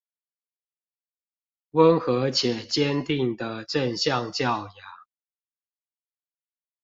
[1.73, 4.71] 溫和且堅定的正向教養